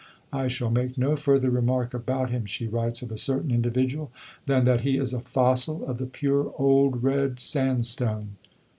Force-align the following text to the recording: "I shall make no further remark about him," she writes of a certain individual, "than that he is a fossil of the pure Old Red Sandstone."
"I 0.33 0.47
shall 0.47 0.71
make 0.71 0.97
no 0.97 1.15
further 1.15 1.51
remark 1.51 1.93
about 1.93 2.31
him," 2.31 2.47
she 2.47 2.65
writes 2.65 3.03
of 3.03 3.11
a 3.11 3.19
certain 3.19 3.51
individual, 3.51 4.11
"than 4.47 4.65
that 4.65 4.81
he 4.81 4.97
is 4.97 5.13
a 5.13 5.19
fossil 5.19 5.85
of 5.85 5.99
the 5.99 6.07
pure 6.07 6.51
Old 6.57 7.03
Red 7.03 7.39
Sandstone." 7.39 8.29